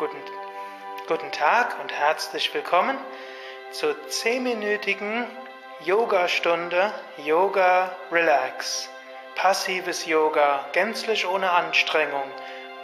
Guten, 0.00 0.22
guten 1.08 1.30
Tag 1.30 1.78
und 1.78 1.92
herzlich 1.92 2.54
willkommen 2.54 2.96
zur 3.70 3.94
zehnminütigen 4.08 5.26
Yoga-Stunde 5.84 6.90
Yoga 7.18 7.94
Relax. 8.10 8.88
Passives 9.34 10.06
Yoga, 10.06 10.64
gänzlich 10.72 11.26
ohne 11.26 11.50
Anstrengung, 11.50 12.24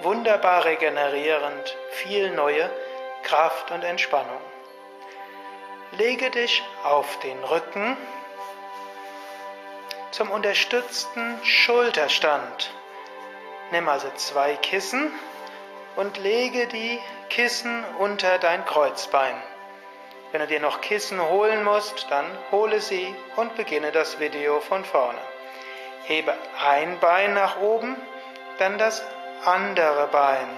wunderbar 0.03 0.67
regenerierend, 0.67 1.75
viel 1.93 2.33
neue 2.33 2.69
Kraft 3.23 3.71
und 3.71 3.83
Entspannung. 3.83 4.43
Lege 5.93 6.31
dich 6.31 6.63
auf 6.85 7.19
den 7.21 7.43
Rücken 7.45 7.97
zum 10.11 10.31
unterstützten 10.31 11.43
Schulterstand. 11.43 12.75
Nimm 13.71 13.89
also 13.89 14.11
zwei 14.17 14.55
Kissen 14.57 15.11
und 15.97 16.19
lege 16.19 16.67
die 16.67 17.01
Kissen 17.31 17.85
unter 17.99 18.39
dein 18.39 18.65
Kreuzbein. 18.65 19.35
Wenn 20.31 20.41
du 20.41 20.47
dir 20.47 20.61
noch 20.61 20.81
Kissen 20.81 21.21
holen 21.21 21.65
musst, 21.65 22.07
dann 22.11 22.27
hole 22.51 22.81
sie 22.81 23.15
und 23.37 23.57
beginne 23.57 23.93
das 23.93 24.21
Video 24.21 24.61
von 24.61 24.85
vorne. 24.85 25.19
Hebe 26.05 26.35
ein 26.63 27.01
Bein 27.01 27.35
nach 27.35 27.59
oben, 27.61 27.97
dann 28.59 28.79
das 28.79 29.03
andere 29.45 30.09
Bein. 30.09 30.49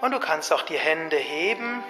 Und 0.00 0.12
du 0.12 0.20
kannst 0.20 0.52
auch 0.52 0.62
die 0.62 0.78
Hände 0.78 1.16
heben, 1.16 1.82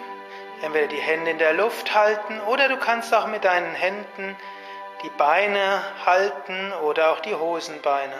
entweder 0.63 0.87
die 0.87 0.97
Hände 0.97 1.30
in 1.30 1.39
der 1.39 1.53
Luft 1.53 1.95
halten 1.95 2.41
oder 2.49 2.69
du 2.69 2.79
kannst 2.79 3.15
auch 3.15 3.27
mit 3.27 3.45
deinen 3.45 3.75
Händen 3.75 4.37
die 5.03 5.11
Beine 5.11 5.83
halten 6.05 6.73
oder 6.85 7.13
auch 7.13 7.21
die 7.21 7.35
Hosenbeine. 7.35 8.16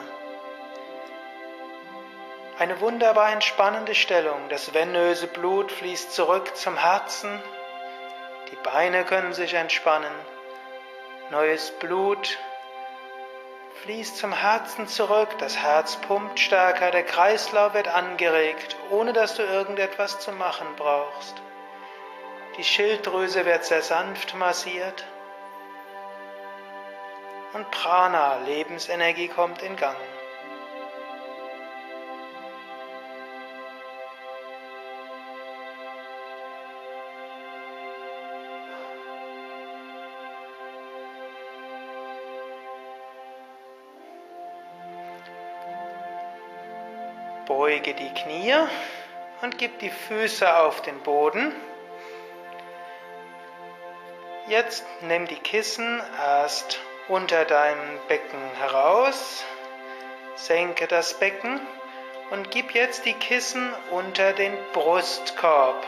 Eine 2.59 2.81
wunderbar 2.81 3.33
entspannende 3.33 3.95
Stellung. 3.95 4.49
Das 4.49 4.73
venöse 4.73 5.27
Blut 5.27 5.71
fließt 5.71 6.11
zurück 6.15 6.57
zum 6.57 6.79
Herzen. 6.79 7.39
Die 8.51 8.57
Beine 8.57 9.05
können 9.05 9.35
sich 9.35 9.53
entspannen. 9.53 10.13
Neues 11.31 11.71
Blut 11.73 12.39
fließt 13.83 14.17
zum 14.17 14.33
Herzen 14.33 14.89
zurück. 14.89 15.29
Das 15.39 15.59
Herz 15.59 15.97
pumpt 15.97 16.41
stärker. 16.41 16.91
Der 16.91 17.03
Kreislauf 17.03 17.75
wird 17.75 17.89
angeregt, 17.89 18.77
ohne 18.89 19.13
dass 19.13 19.35
du 19.35 19.43
irgendetwas 19.43 20.19
zu 20.21 20.33
machen 20.33 20.69
brauchst. 20.77 21.35
Die 22.57 22.65
Schilddrüse 22.65 23.45
wird 23.45 23.67
sehr 23.67 23.83
sanft 23.83 24.35
massiert. 24.35 25.05
Und 27.53 27.71
Prana, 27.71 28.37
Lebensenergie, 28.47 29.29
kommt 29.29 29.61
in 29.61 29.77
Gang. 29.77 29.97
Beuge 47.57 47.95
die 47.95 48.13
Knie 48.13 48.53
und 49.41 49.57
gib 49.57 49.79
die 49.79 49.89
Füße 49.89 50.59
auf 50.59 50.83
den 50.83 51.01
Boden. 51.01 51.55
Jetzt 54.47 54.85
nimm 55.01 55.27
die 55.27 55.39
Kissen 55.39 56.03
erst 56.23 56.79
unter 57.09 57.47
deinem 57.47 57.99
Becken 58.09 58.43
heraus, 58.59 59.43
senke 60.35 60.87
das 60.87 61.15
Becken 61.15 61.59
und 62.31 62.51
gib 62.51 62.73
jetzt 62.73 63.07
die 63.07 63.15
Kissen 63.15 63.73
unter 63.91 64.35
den 64.35 64.53
Brustkorb 64.75 65.83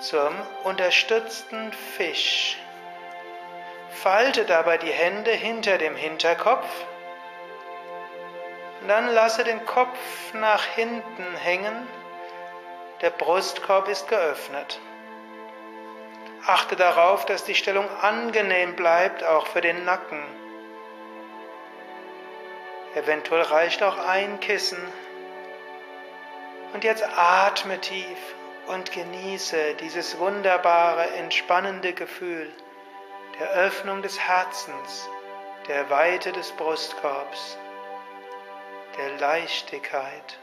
zum 0.00 0.34
unterstützten 0.64 1.72
Fisch. 1.72 2.58
Falte 3.88 4.44
dabei 4.44 4.76
die 4.76 4.92
Hände 4.92 5.30
hinter 5.30 5.78
dem 5.78 5.96
Hinterkopf 5.96 6.68
dann 8.88 9.08
lasse 9.08 9.44
den 9.44 9.64
Kopf 9.66 9.98
nach 10.34 10.64
hinten 10.64 11.36
hängen. 11.36 11.86
Der 13.00 13.10
Brustkorb 13.10 13.88
ist 13.88 14.08
geöffnet. 14.08 14.80
Achte 16.46 16.76
darauf, 16.76 17.26
dass 17.26 17.44
die 17.44 17.54
Stellung 17.54 17.88
angenehm 18.00 18.76
bleibt, 18.76 19.24
auch 19.24 19.46
für 19.46 19.60
den 19.60 19.84
Nacken. 19.84 20.22
Eventuell 22.94 23.42
reicht 23.42 23.82
auch 23.82 23.98
ein 23.98 24.40
Kissen. 24.40 24.78
Und 26.72 26.84
jetzt 26.84 27.06
atme 27.16 27.80
tief 27.80 28.18
und 28.68 28.92
genieße 28.92 29.74
dieses 29.74 30.18
wunderbare, 30.18 31.10
entspannende 31.10 31.92
Gefühl 31.92 32.52
der 33.38 33.50
Öffnung 33.50 34.02
des 34.02 34.18
Herzens, 34.18 35.08
der 35.68 35.90
Weite 35.90 36.32
des 36.32 36.52
Brustkorbs 36.52 37.58
der 38.98 39.18
Leichtigkeit. 39.18 40.38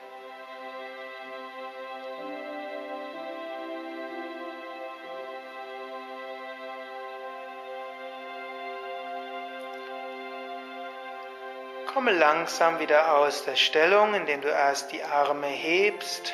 Komme 11.93 12.11
langsam 12.11 12.79
wieder 12.79 13.15
aus 13.17 13.45
der 13.45 13.55
Stellung, 13.55 14.15
indem 14.15 14.41
du 14.41 14.49
erst 14.49 14.91
die 14.91 15.03
Arme 15.03 15.47
hebst 15.47 16.33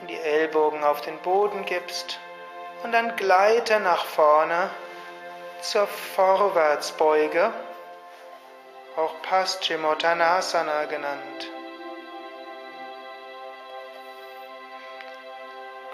und 0.00 0.10
die 0.10 0.20
Ellbogen 0.20 0.84
auf 0.84 1.00
den 1.00 1.18
Boden 1.18 1.64
gibst 1.64 2.20
und 2.82 2.92
dann 2.92 3.16
gleite 3.16 3.80
nach 3.80 4.04
vorne 4.04 4.70
zur 5.60 5.86
Vorwärtsbeuge 5.86 7.52
auch 8.98 9.22
Paschimottanasana 9.22 10.86
genannt. 10.86 11.52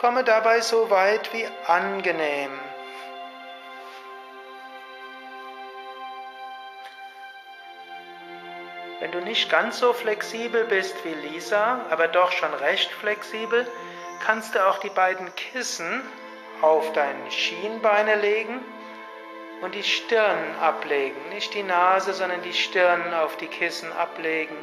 Komme 0.01 0.25
dabei 0.25 0.63
so 0.63 0.89
weit 0.89 1.31
wie 1.35 1.47
angenehm. 1.67 2.59
Wenn 9.01 9.13
du 9.13 9.21
nicht 9.21 9.51
ganz 9.51 9.81
so 9.81 9.93
flexibel 9.93 10.65
bist 10.65 11.05
wie 11.05 11.13
Lisa, 11.13 11.85
aber 11.91 12.09
doch 12.09 12.33
schon 12.33 12.55
recht 12.55 12.91
flexibel, 12.91 13.71
kannst 14.25 14.55
du 14.55 14.67
auch 14.67 14.79
die 14.79 14.89
beiden 14.89 15.35
Kissen 15.35 16.01
auf 16.63 16.91
deine 16.95 17.31
Schienbeine 17.31 18.15
legen 18.15 18.65
und 19.65 19.75
die 19.75 19.83
Stirn 19.83 20.55
ablegen. 20.61 21.31
Nicht 21.31 21.55
die 21.55 21.63
Nase, 21.63 22.13
sondern 22.13 22.43
die 22.43 22.53
Stirn 22.53 23.15
auf 23.15 23.39
die 23.39 23.47
Kissen 23.47 23.91
ablegen 23.93 24.57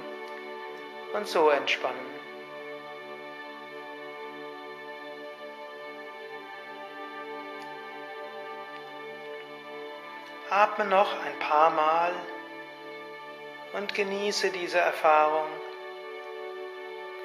und 1.13 1.27
so 1.27 1.49
entspannen. 1.49 2.11
Atme 10.51 10.85
noch 10.85 11.11
ein 11.25 11.39
paar 11.39 11.71
Mal 11.71 12.11
und 13.73 13.95
genieße 13.95 14.51
diese 14.51 14.79
Erfahrung 14.79 15.47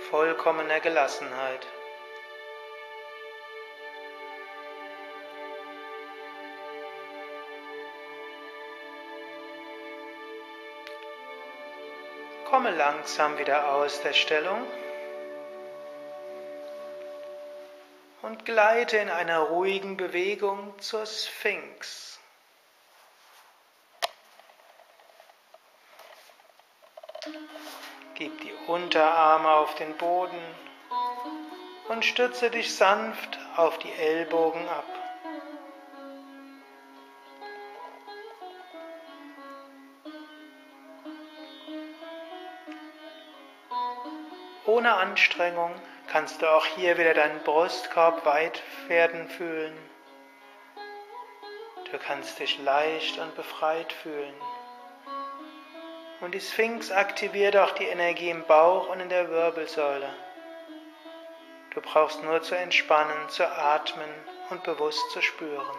vollkommener 0.08 0.80
Gelassenheit. 0.80 1.66
Komme 12.56 12.70
langsam 12.70 13.36
wieder 13.36 13.70
aus 13.70 14.00
der 14.00 14.14
Stellung 14.14 14.66
und 18.22 18.46
gleite 18.46 18.96
in 18.96 19.10
einer 19.10 19.40
ruhigen 19.40 19.98
Bewegung 19.98 20.72
zur 20.78 21.04
Sphinx. 21.04 22.18
Gib 28.14 28.40
die 28.40 28.54
Unterarme 28.68 29.50
auf 29.50 29.74
den 29.74 29.94
Boden 29.98 30.40
und 31.88 32.06
stütze 32.06 32.50
dich 32.50 32.74
sanft 32.74 33.38
auf 33.58 33.78
die 33.80 33.92
Ellbogen 33.92 34.66
ab. 34.66 35.05
Ohne 44.66 44.94
Anstrengung 44.96 45.72
kannst 46.08 46.42
du 46.42 46.50
auch 46.50 46.66
hier 46.66 46.98
wieder 46.98 47.14
deinen 47.14 47.40
Brustkorb 47.44 48.26
weit 48.26 48.62
werden 48.88 49.28
fühlen. 49.28 49.76
Du 51.92 51.98
kannst 51.98 52.40
dich 52.40 52.58
leicht 52.58 53.18
und 53.18 53.36
befreit 53.36 53.92
fühlen. 53.92 54.34
Und 56.20 56.34
die 56.34 56.40
Sphinx 56.40 56.90
aktiviert 56.90 57.56
auch 57.56 57.70
die 57.72 57.84
Energie 57.84 58.30
im 58.30 58.44
Bauch 58.44 58.88
und 58.88 58.98
in 58.98 59.08
der 59.08 59.30
Wirbelsäule. 59.30 60.12
Du 61.70 61.80
brauchst 61.80 62.24
nur 62.24 62.42
zu 62.42 62.56
entspannen, 62.56 63.28
zu 63.28 63.46
atmen 63.48 64.12
und 64.50 64.64
bewusst 64.64 65.10
zu 65.12 65.22
spüren. 65.22 65.76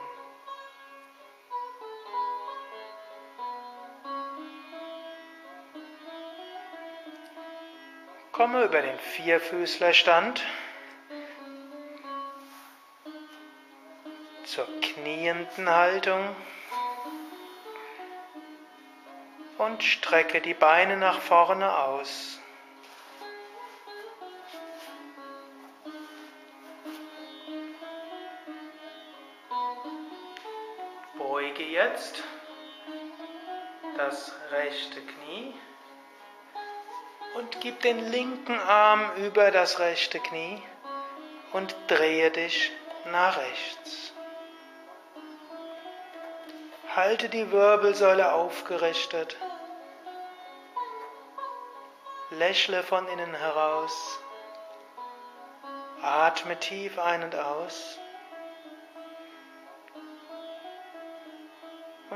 Komme 8.38 8.66
über 8.66 8.84
den 8.84 9.00
Vierfüßlerstand 9.00 10.46
zur 14.46 14.68
knienden 14.80 15.68
Haltung 15.68 16.36
und 19.58 19.82
strecke 19.82 20.40
die 20.40 20.54
Beine 20.54 20.98
nach 20.98 21.20
vorne 21.20 21.76
aus. 21.80 22.40
Beuge 31.18 31.64
jetzt 31.64 32.22
das 33.98 34.32
rechte 34.52 35.02
Knie 35.02 35.56
und 37.38 37.62
gib 37.62 37.82
den 37.82 38.00
linken 38.00 38.60
Arm 38.60 39.12
über 39.18 39.52
das 39.52 39.78
rechte 39.80 40.20
Knie 40.20 40.60
und 41.54 41.76
drehe 41.88 42.32
dich 42.32 42.72
nach 43.12 43.38
rechts. 43.38 44.14
Halte 46.96 47.30
die 47.30 47.52
Wirbelsäule 47.52 48.34
aufgerichtet. 48.34 49.38
Lächle 52.32 52.82
von 52.82 53.08
innen 53.08 53.36
heraus. 53.36 54.20
Atme 56.02 56.60
tief 56.60 56.98
ein 56.98 57.24
und 57.24 57.36
aus. 57.36 58.00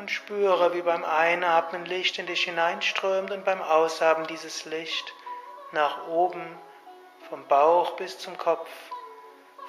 Und 0.01 0.09
spüre, 0.09 0.73
wie 0.73 0.81
beim 0.81 1.05
Einatmen 1.05 1.85
Licht 1.85 2.17
in 2.17 2.25
dich 2.25 2.45
hineinströmt 2.45 3.29
und 3.29 3.45
beim 3.45 3.61
Ausatmen 3.61 4.25
dieses 4.25 4.65
Licht 4.65 5.13
nach 5.73 6.07
oben 6.07 6.57
vom 7.29 7.45
Bauch 7.45 7.91
bis 7.97 8.17
zum 8.17 8.35
Kopf, 8.35 8.67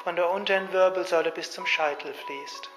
von 0.03 0.17
der 0.17 0.31
unteren 0.31 0.73
Wirbelsäule 0.73 1.33
bis 1.33 1.51
zum 1.51 1.67
Scheitel 1.67 2.15
fließt. 2.15 2.71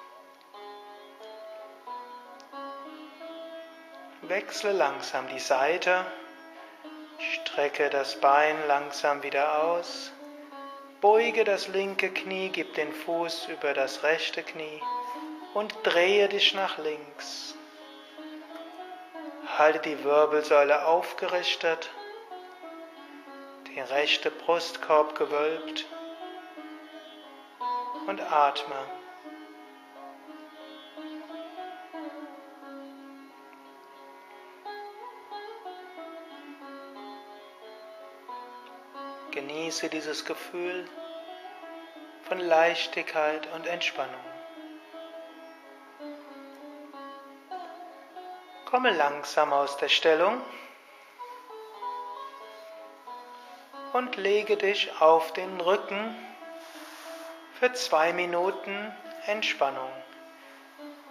Wechsle 4.24 4.74
langsam 4.74 5.30
die 5.30 5.40
Seite, 5.40 6.06
strecke 7.20 7.90
das 7.90 8.20
Bein 8.20 8.58
langsam 8.68 9.24
wieder 9.24 9.64
aus, 9.64 10.12
beuge 11.00 11.46
das 11.46 11.70
linke 11.70 12.12
Knie, 12.12 12.50
gib 12.50 12.74
den 12.74 12.92
Fuß 12.92 13.48
über 13.48 13.74
das 13.74 14.04
rechte 14.04 14.44
Knie 14.44 14.82
und 15.56 15.74
drehe 15.84 16.28
dich 16.28 16.54
nach 16.54 16.78
links. 16.78 17.56
Halte 19.58 19.80
die 19.80 20.04
Wirbelsäule 20.04 20.86
aufgerichtet, 20.86 21.90
die 23.68 23.80
rechte 23.80 24.32
Brustkorb 24.32 25.18
gewölbt 25.18 25.86
und 28.06 28.20
atme. 28.20 28.76
Genieße 39.32 39.88
dieses 39.88 40.26
Gefühl 40.26 40.90
von 42.24 42.40
Leichtigkeit 42.40 43.48
und 43.54 43.66
Entspannung. 43.68 44.35
Komme 48.76 48.92
langsam 48.92 49.54
aus 49.54 49.78
der 49.78 49.88
Stellung 49.88 50.42
und 53.94 54.18
lege 54.18 54.58
dich 54.58 54.92
auf 55.00 55.32
den 55.32 55.62
Rücken 55.62 56.14
für 57.58 57.72
zwei 57.72 58.12
Minuten 58.12 58.94
Entspannung. 59.28 59.90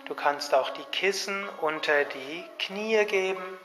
Du 0.05 0.15
kannst 0.15 0.55
auch 0.55 0.69
die 0.69 0.85
Kissen 0.93 1.49
unter 1.63 2.05
die 2.05 2.45
Knie 2.59 3.03
geben 3.07 3.59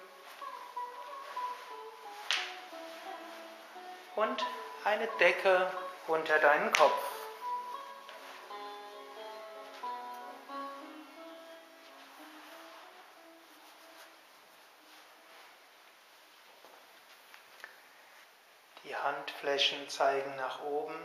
und 4.15 4.45
eine 4.85 5.09
Decke 5.19 5.69
unter 6.07 6.39
deinen 6.39 6.71
Kopf. 6.71 7.18
Die 19.41 19.47
Handflächen 19.47 19.87
zeigen 19.87 20.35
nach 20.35 20.63
oben. 20.63 20.95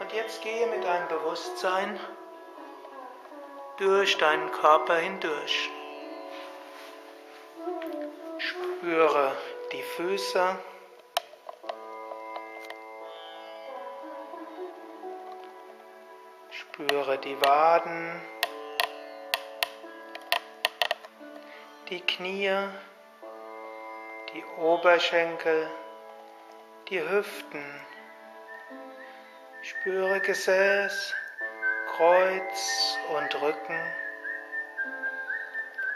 Und 0.00 0.12
jetzt 0.12 0.42
gehe 0.42 0.66
mit 0.66 0.84
deinem 0.84 1.08
Bewusstsein 1.08 1.98
durch 3.78 4.18
deinen 4.18 4.50
Körper 4.52 4.96
hindurch. 4.96 5.70
Spüre 8.38 9.32
die 9.72 9.82
Füße. 9.82 10.58
Spüre 16.50 17.18
die 17.18 17.40
Waden, 17.40 18.20
die 21.88 22.00
Knie, 22.00 22.68
die 24.34 24.44
Oberschenkel, 24.58 25.68
die 26.88 27.00
Hüften. 27.00 27.64
Spüre 29.62 30.20
Gesäß, 30.20 31.14
Kreuz 31.96 32.98
und 33.16 33.42
Rücken, 33.42 33.80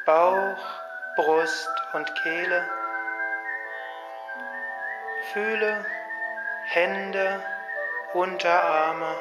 Bauch, 0.04 0.58
Brust 1.16 1.70
und 1.92 2.12
Kehle. 2.22 2.68
Fühle 5.32 5.84
Hände, 6.64 7.42
Unterarme, 8.12 9.16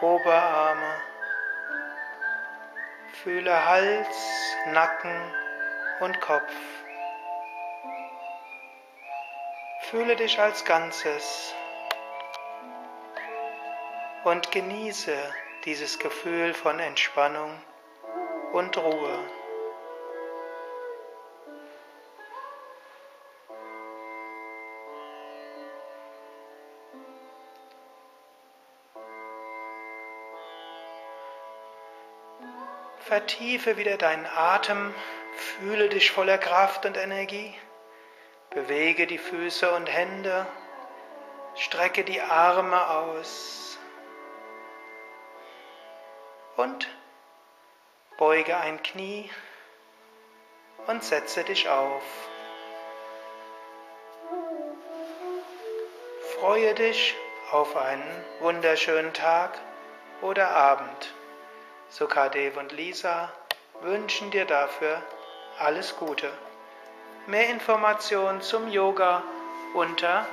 Oberarme. 0.00 0.94
Fühle 3.22 3.64
Hals, 3.64 4.56
Nacken 4.72 5.32
und 6.00 6.20
Kopf. 6.20 6.52
Fühle 9.90 10.16
dich 10.16 10.38
als 10.38 10.66
Ganzes 10.66 11.54
und 14.24 14.52
genieße 14.52 15.16
dieses 15.64 15.98
Gefühl 15.98 16.52
von 16.52 16.78
Entspannung 16.78 17.58
und 18.52 18.76
Ruhe. 18.76 19.18
Vertiefe 32.98 33.78
wieder 33.78 33.96
deinen 33.96 34.26
Atem, 34.26 34.94
fühle 35.34 35.88
dich 35.88 36.10
voller 36.10 36.36
Kraft 36.36 36.84
und 36.84 36.98
Energie, 36.98 37.54
bewege 38.58 39.06
die 39.06 39.18
Füße 39.18 39.70
und 39.70 39.86
Hände, 39.86 40.44
strecke 41.54 42.02
die 42.02 42.20
Arme 42.20 42.88
aus 42.90 43.78
und 46.56 46.88
beuge 48.16 48.56
ein 48.56 48.82
Knie 48.82 49.30
und 50.88 51.04
setze 51.04 51.44
dich 51.44 51.68
auf. 51.68 52.02
Freue 56.40 56.74
dich 56.74 57.14
auf 57.52 57.76
einen 57.76 58.24
wunderschönen 58.40 59.12
Tag 59.14 59.56
oder 60.20 60.50
Abend. 60.50 61.14
Sukadev 61.90 62.56
und 62.56 62.72
Lisa 62.72 63.32
wünschen 63.82 64.32
dir 64.32 64.46
dafür 64.46 65.00
alles 65.60 65.96
Gute. 65.96 66.28
Mehr 67.28 67.48
Informationen 67.50 68.40
zum 68.40 68.68
Yoga 68.68 69.22
unter 69.74 70.26